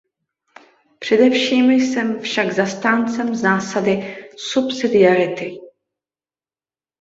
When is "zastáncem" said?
2.51-3.35